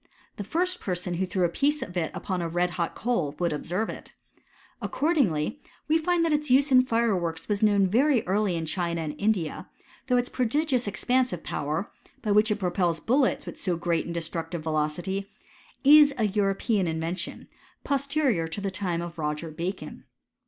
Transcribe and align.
The 0.37 0.43
first 0.43 0.79
person 0.81 1.13
who 1.13 1.27
threw 1.27 1.43
a 1.43 1.47
piece 1.49 1.83
of 1.83 1.95
it 1.95 2.09
upon 2.15 2.41
a 2.41 2.49
red 2.49 2.71
hot 2.71 2.95
coal 2.95 3.35
would 3.37 3.53
observe 3.53 3.87
it. 3.87 4.13
Accord* 4.81 5.15
ingly 5.17 5.59
we 5.87 5.99
find 5.99 6.25
that 6.25 6.33
its 6.33 6.49
use 6.49 6.71
in 6.71 6.81
fireworks 6.81 7.47
was 7.47 7.61
known 7.61 7.85
very 7.85 8.25
early 8.25 8.55
in 8.55 8.65
China 8.65 9.01
and 9.01 9.13
India; 9.19 9.69
though 10.07 10.17
its 10.17 10.27
prodigious 10.27 10.87
ex 10.87 11.05
pansive 11.05 11.43
power, 11.43 11.91
by 12.23 12.31
which 12.31 12.49
it 12.49 12.55
propels 12.55 12.99
buUets 12.99 13.45
with 13.45 13.67
la 13.67 13.75
great 13.75 14.05
and 14.05 14.13
destructive 14.15 14.63
velocity, 14.63 15.29
is 15.83 16.15
a 16.17 16.25
European 16.25 16.87
inyen* 16.87 17.15
tion, 17.15 17.47
posterior 17.83 18.47
to 18.47 18.59
the 18.59 18.71
time 18.71 19.03
of 19.03 19.19
Roger 19.19 19.51
Bacon. 19.51 20.05